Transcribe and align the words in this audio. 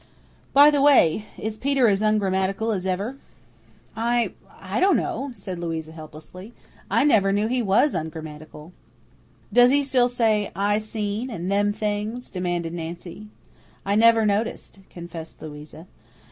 By 0.51 0.71
the 0.71 0.81
way, 0.81 1.25
is 1.37 1.57
Peter 1.57 1.87
as 1.87 2.01
ungrammatical 2.01 2.71
as 2.71 2.87
ever?" 2.87 3.17
"I 3.95 4.31
I 4.59 4.79
don't 4.79 4.97
know," 4.97 5.29
said 5.35 5.59
Louisa 5.59 5.91
helplessly. 5.91 6.53
"I 6.89 7.03
never 7.03 7.31
knew 7.31 7.47
he 7.47 7.61
WAS 7.61 7.93
ungrammatical." 7.93 8.73
"Does 9.53 9.69
he 9.69 9.83
still 9.83 10.09
say, 10.09 10.51
'I 10.55 10.79
seen,' 10.79 11.29
and 11.29 11.51
'them 11.51 11.71
things'?" 11.71 12.31
demanded 12.31 12.73
Nancy. 12.73 13.27
"I 13.85 13.93
never 13.93 14.25
noticed," 14.25 14.79
confessed 14.89 15.39
Louisa. 15.39 15.85